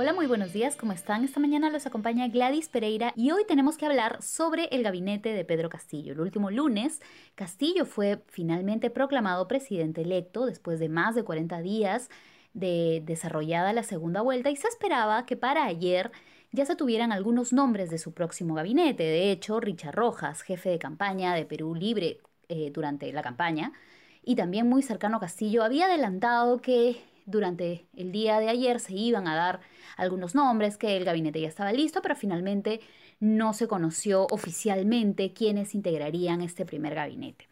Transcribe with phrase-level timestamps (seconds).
[0.00, 1.24] Hola, muy buenos días, ¿cómo están?
[1.24, 5.44] Esta mañana los acompaña Gladys Pereira y hoy tenemos que hablar sobre el gabinete de
[5.44, 6.12] Pedro Castillo.
[6.12, 7.00] El último lunes,
[7.34, 12.10] Castillo fue finalmente proclamado presidente electo después de más de 40 días
[12.54, 16.12] de desarrollada la segunda vuelta y se esperaba que para ayer
[16.52, 19.02] ya se tuvieran algunos nombres de su próximo gabinete.
[19.02, 23.72] De hecho, Richard Rojas, jefe de campaña de Perú Libre eh, durante la campaña,
[24.22, 29.28] y también muy cercano Castillo, había adelantado que durante el día de ayer se iban
[29.28, 29.60] a dar
[29.96, 32.80] algunos nombres, que el gabinete ya estaba listo, pero finalmente
[33.20, 37.48] no se conoció oficialmente quiénes integrarían este primer gabinete.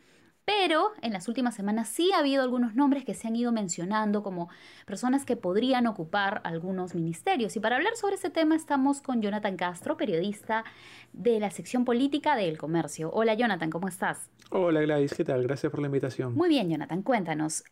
[0.46, 4.22] Pero en las últimas semanas sí ha habido algunos nombres que se han ido mencionando
[4.22, 4.48] como
[4.86, 7.56] personas que podrían ocupar algunos ministerios.
[7.56, 10.64] Y para hablar sobre ese tema estamos con Jonathan Castro, periodista
[11.12, 13.10] de la sección política de El Comercio.
[13.12, 14.30] Hola Jonathan, ¿cómo estás?
[14.50, 15.42] Hola Gladys, ¿qué tal?
[15.42, 16.34] Gracias por la invitación.
[16.34, 17.64] Muy bien, Jonathan, cuéntanos.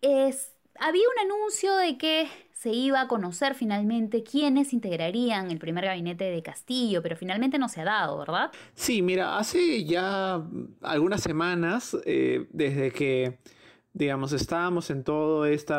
[0.00, 5.84] Es, había un anuncio de que se iba a conocer finalmente quiénes integrarían el primer
[5.84, 8.50] gabinete de Castillo, pero finalmente no se ha dado, ¿verdad?
[8.74, 10.42] Sí, mira, hace ya
[10.82, 13.38] algunas semanas, eh, desde que,
[13.92, 15.74] digamos, estábamos en todo este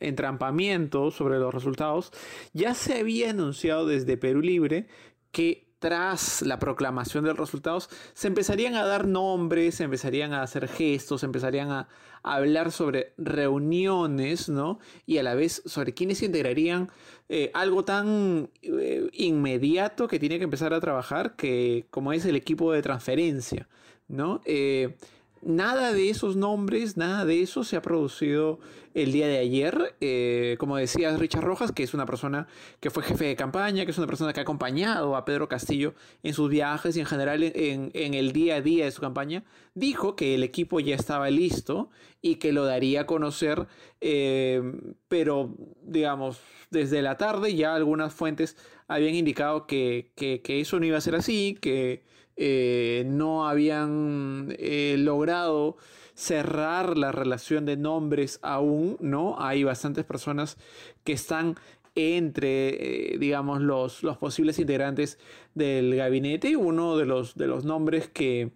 [0.00, 2.12] entrampamiento sobre los resultados,
[2.52, 4.86] ya se había anunciado desde Perú Libre
[5.32, 10.42] que tras la proclamación de los resultados, se empezarían a dar nombres, se empezarían a
[10.42, 11.88] hacer gestos, se empezarían a,
[12.22, 14.78] hablar sobre reuniones, ¿no?
[15.06, 16.88] Y a la vez sobre quiénes integrarían
[17.28, 22.36] eh, algo tan eh, inmediato que tiene que empezar a trabajar, que como es el
[22.36, 23.68] equipo de transferencia,
[24.06, 24.40] ¿no?
[24.44, 24.94] Eh,
[25.44, 28.60] Nada de esos nombres, nada de eso se ha producido
[28.94, 29.96] el día de ayer.
[30.00, 32.46] Eh, como decía Richard Rojas, que es una persona
[32.78, 35.94] que fue jefe de campaña, que es una persona que ha acompañado a Pedro Castillo
[36.22, 39.42] en sus viajes y en general en, el día a día de su campaña,
[39.74, 43.66] dijo que el equipo ya estaba listo y que lo daría a conocer,
[44.00, 44.62] eh,
[45.08, 46.38] pero digamos,
[46.70, 51.16] desde la tarde ya algunas fuentes habían indicado que, que eso no iba a ser
[51.16, 52.04] así, que
[52.44, 55.76] eh, no habían eh, logrado
[56.14, 59.36] cerrar la relación de nombres aún, ¿no?
[59.38, 60.56] Hay bastantes personas
[61.04, 61.54] que están
[61.94, 65.20] entre, eh, digamos, los, los, posibles integrantes
[65.54, 66.56] del gabinete.
[66.56, 68.50] Uno de los, de los nombres que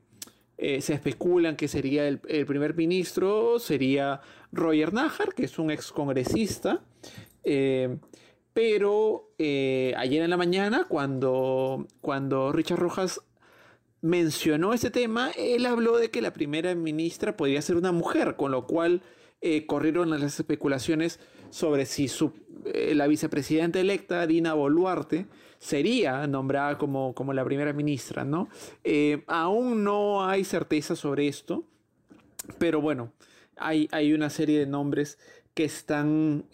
[0.59, 4.21] se especulan que sería el, el, primer ministro sería
[4.51, 6.83] Roger Najar, que es un excongresista.
[8.53, 13.21] pero ayer en la mañana, cuando, cuando Richard Rojas
[14.07, 18.53] mencionó ese tema, él habló de que la primera ministra podría ser una mujer, con
[18.53, 19.03] lo cual
[19.41, 22.09] eh, corrieron las especulaciones sobre si
[22.67, 25.27] eh, la vicepresidenta electa, Dina Boluarte,
[25.59, 28.49] sería nombrada como, como la primera ministra, ¿no?
[28.85, 31.65] Eh, aún no hay certeza sobre esto,
[32.59, 33.13] pero bueno,
[33.57, 35.19] hay, hay una serie de nombres
[35.55, 36.45] que están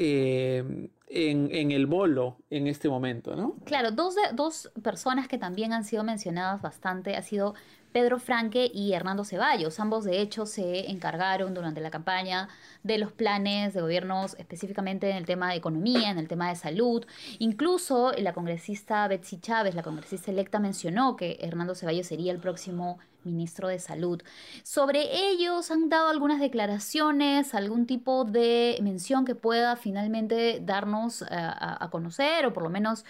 [1.12, 3.56] en, en, el bolo en este momento, ¿no?
[3.64, 7.54] Claro, dos, dos personas que también han sido mencionadas bastante ha sido
[7.92, 9.78] Pedro Franque y Hernando Ceballos.
[9.80, 12.48] Ambos, de hecho, se encargaron durante la campaña
[12.82, 16.56] de los planes de gobiernos, específicamente en el tema de economía, en el tema de
[16.56, 17.04] salud.
[17.38, 22.98] Incluso la congresista Betsy Chávez, la congresista electa, mencionó que Hernando Ceballos sería el próximo
[23.24, 24.22] ministro de Salud.
[24.62, 31.26] Sobre ellos han dado algunas declaraciones, algún tipo de mención que pueda finalmente darnos eh,
[31.30, 33.04] a, conocer o por lo menos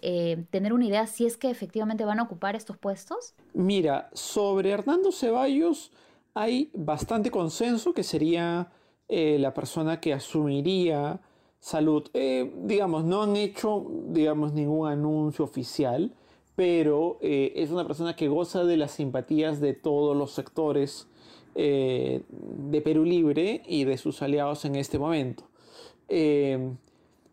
[0.00, 3.34] eh, tener una idea si es que efectivamente van a ocupar estos puestos.
[3.54, 5.90] Mira, sobre Hernando Ceballos
[6.34, 8.70] hay bastante consenso que sería
[9.08, 11.20] eh, la persona que asumiría
[11.58, 12.08] salud.
[12.14, 16.14] Eh, digamos, no han hecho, digamos, ningún anuncio oficial,
[16.54, 21.08] pero eh, es una persona que goza de las simpatías de todos los sectores
[21.54, 25.48] de Perú Libre y de sus aliados en este momento.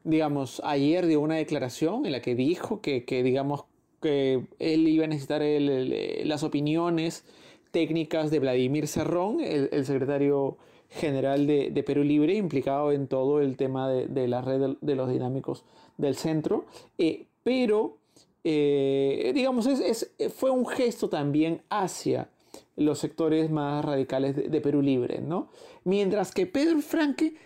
[0.04, 3.66] digamos, ayer dio una declaración en la que dijo que, digamos,
[4.06, 7.24] que él iba a necesitar las opiniones
[7.72, 10.58] técnicas de Vladimir Cerrón, el, secretario
[10.92, 15.64] general de, Perú Libre, implicado en todo el tema de, la red de, los dinámicos
[15.98, 16.66] del centro,
[17.00, 17.98] eh, pero
[18.44, 22.30] eh, digamos, es, fue un gesto también hacia
[22.76, 25.50] los sectores más radicales de, Perú Libre, ¿no?
[25.84, 27.38] Mientras que Pedro Franque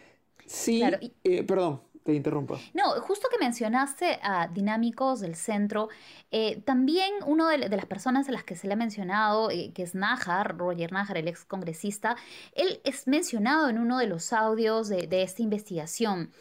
[0.46, 0.84] sí,
[1.24, 1.80] eh, perdón,
[2.10, 2.58] te interrumpa.
[2.74, 5.90] No, justo que mencionaste a dinámicos del centro,
[6.32, 9.84] eh, también una de, las personas a las que se le ha mencionado, eh, que
[9.84, 12.16] es Najar, Roger Najar, el ex congresista,
[12.54, 16.32] él es mencionado en uno de los audios de, esta investigación.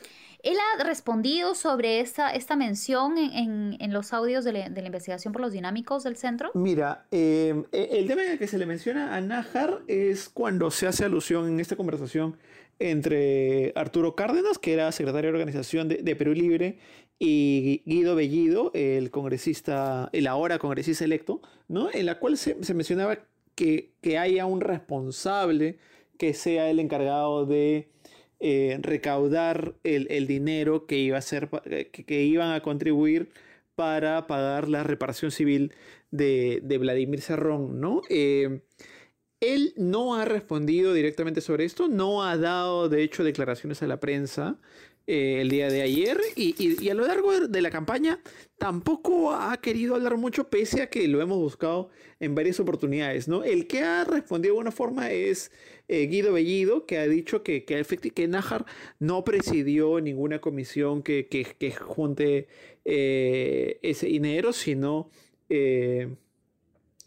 [0.42, 5.52] Él ha respondido sobre esta, esta mención en, los audios de, la investigación por los
[5.52, 6.50] dinámicos del centro.
[6.54, 10.86] Mira, eh, el tema en el que se le menciona a Najar es cuando se
[10.86, 12.36] hace alusión en esta conversación
[12.78, 16.78] entre Arturo Cárdenas, que era secretario de organización de, Perú Libre,
[17.18, 21.88] y Guido Bellido, el congresista, el ahora congresista electo, ¿no?
[21.92, 23.18] En la cual se, mencionaba
[23.54, 25.78] que, haya un responsable
[26.16, 27.88] que sea el encargado de
[28.38, 33.30] eh, recaudar el, dinero que iba a ser que, iban a contribuir
[33.74, 35.74] para pagar la reparación civil
[36.12, 38.02] de, Vladimir Serrón, ¿no?
[38.08, 38.60] Eh,
[39.40, 44.00] él no ha respondido directamente sobre esto, no ha dado de hecho declaraciones a la
[44.00, 44.58] prensa
[45.06, 48.20] eh, el día de ayer y, a lo largo de la campaña
[48.58, 51.88] tampoco ha querido hablar mucho pese a que lo hemos buscado
[52.20, 53.26] en varias oportunidades.
[53.26, 53.42] ¿no?
[53.42, 55.50] El que ha respondido de alguna forma es
[55.88, 58.66] eh, Guido Bellido, que ha dicho que, que, que Najar
[58.98, 62.48] no presidió ninguna comisión que, que, junte
[62.84, 65.10] eh, ese dinero, sino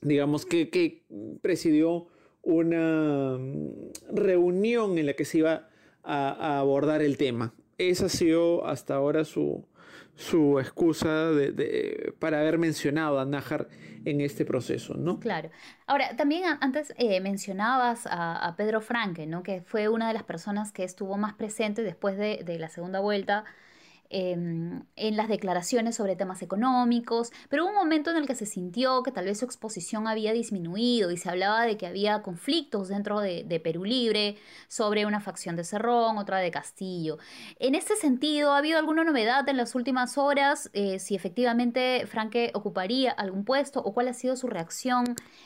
[0.01, 1.03] digamos que
[1.43, 2.07] presidió
[2.43, 5.69] una mm, reunión en la que se iba
[6.03, 7.53] a, abordar el tema.
[7.77, 9.65] Esa ha sido hasta ahora su,
[10.15, 13.67] su excusa de, para haber mencionado a Nájar
[14.05, 15.19] en este proceso, ¿no?
[15.19, 15.49] Claro.
[15.85, 19.43] Ahora, también antes eh, mencionabas a, Pedro Franque, ¿no?
[19.43, 22.99] Que fue una de las personas que estuvo más presente después de, de la segunda
[22.99, 23.45] vuelta
[24.13, 28.45] Em, en las declaraciones sobre temas económicos, pero hubo un momento en el que se
[28.45, 32.89] sintió que tal vez su exposición había disminuido y se hablaba de que había conflictos
[32.89, 34.35] dentro de, Perú Libre
[34.67, 37.19] sobre una facción de Cerrón, otra de Castillo.
[37.57, 40.69] En este sentido, ¿ha habido alguna novedad en las últimas horas?
[40.73, 45.05] Eh, si efectivamente Franque ocuparía algún puesto o cuál ha sido su reacción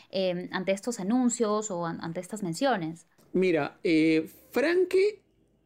[0.10, 3.06] em, ante estos anuncios o ante estas menciones?
[3.32, 5.25] Mira, eh, Franque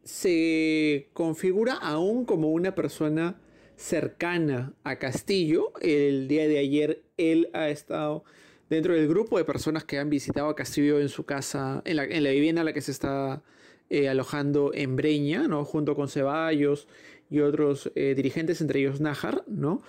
[0.09, 3.39] se configura aún como una persona
[3.75, 5.71] cercana a Castillo.
[5.81, 8.23] El día de ayer él ha estado
[8.71, 12.31] dentro del grupo de personas que han visitado a Castillo en su casa, en la,
[12.31, 13.43] vivienda en la que se está
[13.91, 15.63] eh, alojando en Breña, ¿no?
[15.63, 16.87] junto con Ceballos
[17.29, 19.83] y otros eh, dirigentes, entre ellos Nájar, ¿no?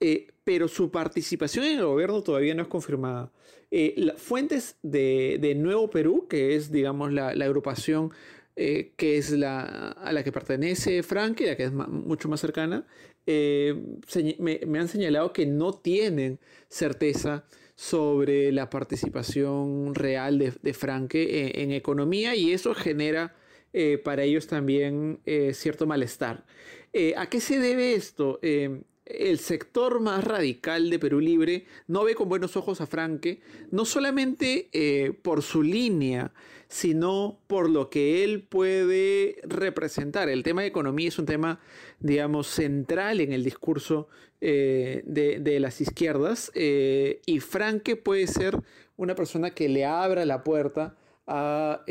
[0.00, 3.30] Eh, pero su participación en el gobierno todavía no es confirmada.
[4.16, 8.12] fuentes de, Nuevo Perú, que es, digamos, la agrupación
[8.56, 12.86] eh, que es la a la que pertenece Frank, la que es mucho más cercana,
[13.26, 13.74] eh,
[14.38, 16.38] me, han señalado que no tienen
[16.68, 17.44] certeza
[17.74, 23.36] sobre la participación real de, de Franke en, economía y eso genera
[23.74, 25.20] eh, para ellos también
[25.52, 26.46] cierto malestar.
[27.16, 28.40] ¿A qué se debe esto?
[29.06, 33.84] El sector más radical de Perú Libre no ve con buenos ojos a Franque, no
[33.84, 36.32] solamente eh, por su línea,
[36.68, 40.28] sino por lo que él puede representar.
[40.28, 41.60] El tema de economía es un tema,
[42.00, 44.08] digamos, central en el discurso
[44.40, 48.60] eh, de, las izquierdas eh, y Franque puede ser
[48.96, 51.84] una persona que le abra la puerta a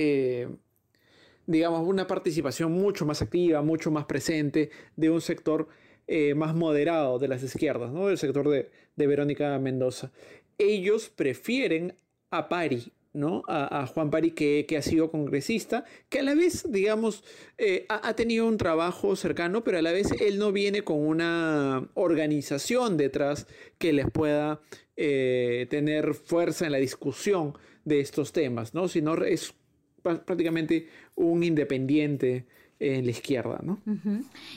[1.47, 5.67] digamos, una participación mucho más activa, mucho más presente de un sector
[6.07, 8.07] eh, más moderado de las izquierdas, ¿no?
[8.07, 10.11] del sector de, Verónica Mendoza.
[10.57, 11.95] Ellos prefieren
[12.29, 13.43] a Pari, ¿no?
[13.47, 17.23] A, Juan Pari, que, ha sido congresista, que a la vez, digamos,
[17.57, 21.89] eh, ha, tenido un trabajo cercano, pero a la vez él no viene con una
[21.95, 23.47] organización detrás
[23.77, 24.61] que les pueda
[24.97, 28.87] eh, tener fuerza en la discusión de estos temas, ¿no?
[28.87, 29.53] Sino es
[30.01, 32.45] prácticamente un independiente
[32.79, 33.79] en la izquierda, ¿no?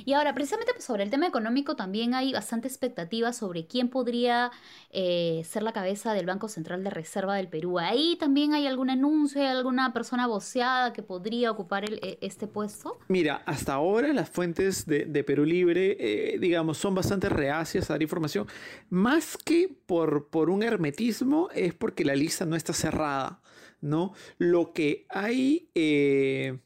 [0.05, 4.51] Y ahora, precisamente pues, sobre el tema económico, también hay bastante expectativa sobre quién podría
[4.91, 7.79] eh, ser la cabeza del Banco Central de Reserva del Perú.
[7.79, 12.99] ¿Ahí también hay algún anuncio, hay alguna persona voceada que podría ocupar e, este puesto?
[13.07, 18.03] Mira, hasta ahora las fuentes de, Perú Libre, eh, digamos, son bastante reacias a dar
[18.03, 18.49] información.
[18.89, 23.41] Más que por, por un hermetismo, es porque la lista no está cerrada,
[23.81, 24.13] ¿no?
[24.39, 25.71] Lo que hay...
[25.77, 26.59] Eh,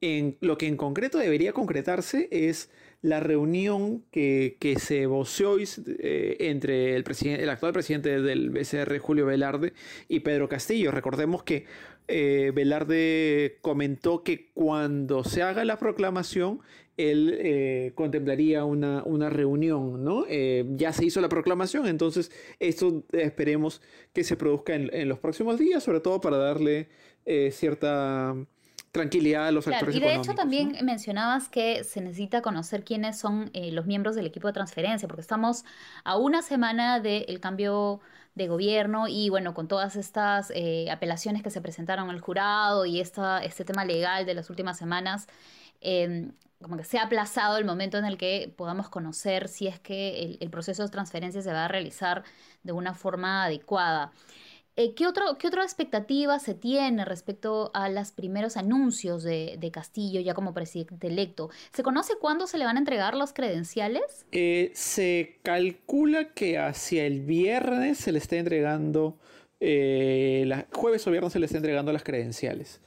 [0.00, 7.04] lo que en concreto debería concretarse es la reunión que, se voceó eh, entre el,
[7.24, 9.72] el actual presidente del BCR, Julio Velarde,
[10.08, 10.90] y Pedro Castillo.
[10.90, 11.66] Recordemos que
[12.08, 16.60] eh, Velarde comentó que cuando se haga la proclamación,
[16.96, 20.26] él eh, contemplaría una, reunión, ¿no?
[20.26, 23.80] ya se hizo la proclamación, entonces esto esperemos
[24.12, 26.88] que se produzca en, en los próximos días, sobre todo para darle
[27.52, 28.34] cierta
[28.92, 33.50] tranquilidad a los actores Y de hecho también mencionabas que se necesita conocer quiénes son
[33.52, 35.64] eh, los miembros del equipo de transferencia, porque estamos
[36.04, 38.00] a una semana del cambio
[38.34, 43.00] de gobierno y bueno, con todas estas eh, apelaciones que se presentaron al jurado y
[43.00, 45.26] esta, este tema legal de las últimas semanas,
[45.80, 49.78] em, como que se ha aplazado el momento en el que podamos conocer si es
[49.78, 52.24] que el proceso de transferencia se va a realizar
[52.62, 54.12] de una forma adecuada.
[54.78, 60.20] Eh, ¿qué, otro, ¿Qué otra expectativa se tiene respecto a los primeros anuncios de, Castillo
[60.20, 61.50] ya como presidente electo?
[61.72, 64.24] ¿Se conoce cuándo se le van a entregar los credenciales?
[64.30, 69.18] Eh, se calcula que hacia el viernes se le está entregando,
[69.58, 72.80] eh, jueves o viernes se le está entregando las credenciales.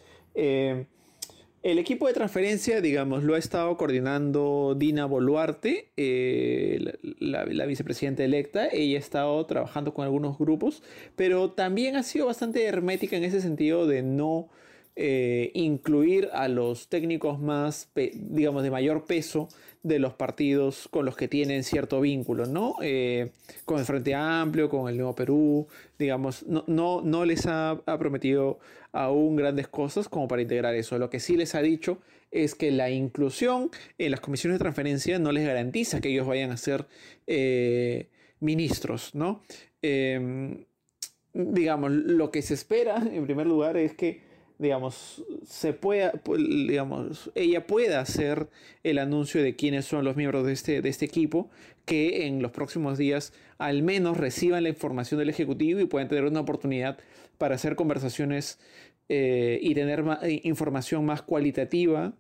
[1.64, 8.68] El equipo de transferencia, digamos, lo ha estado coordinando Dina Boluarte, eh, la, vicepresidenta electa.
[8.68, 10.82] Ella ha estado trabajando con algunos grupos,
[11.16, 14.50] pero también ha sido bastante hermética en ese sentido de no
[14.96, 19.48] eh, incluir a los técnicos más, digamos, de mayor peso
[19.84, 22.76] de los partidos con los que tienen cierto vínculo, ¿no?
[22.82, 23.32] Eh,
[23.66, 28.60] con el Frente Amplio, con el Nuevo Perú, digamos, no, no, no les ha, prometido
[28.92, 30.98] aún grandes cosas como para integrar eso.
[31.00, 35.18] Lo que sí les ha dicho es que la inclusión en las comisiones de transferencia
[35.20, 36.86] no les garantiza que ellos vayan a ser
[37.26, 38.08] eh,
[38.40, 39.42] ministros, ¿no?
[39.82, 40.66] Em,
[41.34, 44.31] digamos, lo que se espera, en primer lugar, es que
[44.62, 48.48] digamos, se pueda, digamos, ella pueda hacer
[48.84, 51.50] el anuncio de quiénes son los miembros de este, de este equipo,
[51.86, 56.26] que en los próximos días al menos reciban la información del Ejecutivo y puedan tener
[56.26, 57.00] una oportunidad
[57.40, 58.60] para hacer conversaciones
[59.10, 62.14] eh, y tener eh, información más cualitativa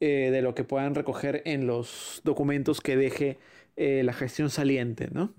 [0.00, 3.38] eh, de lo que puedan recoger en los documentos que deje
[3.78, 5.34] la gestión saliente, ¿no?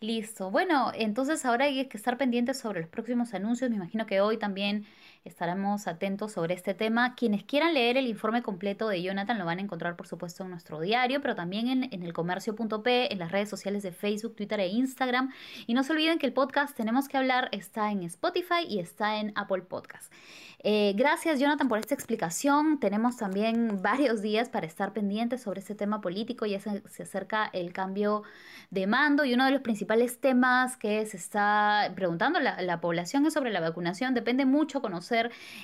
[0.00, 0.50] Listo.
[0.50, 3.68] Bueno, entonces ahora hay que estar pendientes sobre los próximos anuncios.
[3.68, 4.86] Me imagino que hoy también
[5.24, 7.14] estaremos atentos sobre este tema.
[7.14, 10.50] Quienes quieran leer el informe completo de Jonathan lo van a encontrar, por supuesto, en
[10.50, 14.60] nuestro diario, pero también en, en el comercio.p, en las redes sociales de Facebook, Twitter
[14.60, 15.32] e Instagram.
[15.66, 19.18] Y no se olviden que el podcast Tenemos que hablar está en Spotify y está
[19.18, 20.12] en Apple Podcast.
[20.62, 22.80] Eh, gracias Jonathan por esta explicación.
[22.80, 26.44] Tenemos también varios días para estar pendientes sobre este tema político.
[26.44, 28.24] Ya se, acerca el cambio
[28.70, 33.24] de mando y uno de los principales temas que se está preguntando la, la población
[33.24, 34.12] es sobre la vacunación.
[34.12, 35.09] Depende mucho conocer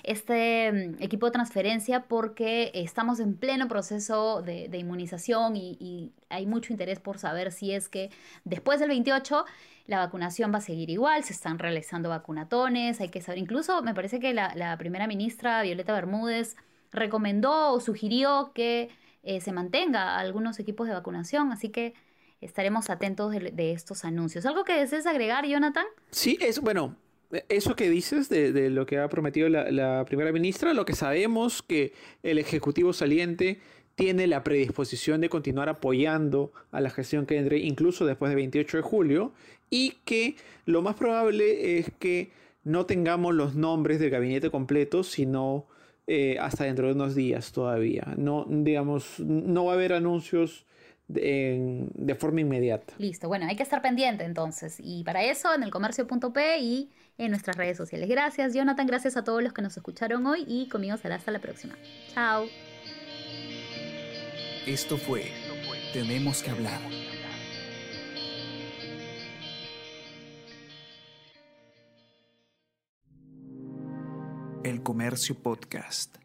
[0.02, 6.72] este mm, equipo de transferencia porque estamos en pleno proceso de, inmunización y, hay mucho
[6.72, 8.10] interés por saber si es que
[8.44, 9.44] después del 28
[9.86, 13.94] la vacunación va a seguir igual, se están realizando vacunatones, hay que saber, incluso me
[13.94, 16.56] parece que la, primera ministra Violeta Bermúdez
[16.90, 18.88] recomendó o sugirió que
[19.22, 21.94] eh, se mantenga algunos equipos de vacunación, así que
[22.40, 24.46] estaremos atentos de, estos anuncios.
[24.46, 25.86] ¿Algo que desees agregar, Jonathan?
[26.10, 26.96] Sí, es bueno.
[27.48, 31.62] Eso que dices de, lo que ha prometido la, la primera ministra, lo que sabemos
[31.62, 31.92] que
[32.22, 33.58] el Ejecutivo saliente
[33.96, 38.76] tiene la predisposición de continuar apoyando a la gestión que entre incluso después del 28
[38.76, 39.32] de julio
[39.70, 42.30] y que lo más probable es que
[42.62, 45.66] no tengamos los nombres del gabinete completo, sino
[46.06, 48.14] eh, hasta dentro de unos días todavía.
[48.16, 50.65] No, digamos, no va a haber anuncios
[51.08, 52.94] de, de, forma inmediata.
[52.98, 54.78] Listo, bueno, hay que estar pendiente entonces.
[54.80, 58.08] Y para eso en el comercio.p y en nuestras redes sociales.
[58.08, 58.86] Gracias, Jonathan.
[58.86, 61.74] Gracias a todos los que nos escucharon hoy y conmigo será hasta la próxima.
[62.12, 62.46] Chao.
[64.66, 65.30] Esto fue
[65.92, 66.80] Tenemos que hablar.
[74.64, 76.16] El Comercio Podcast.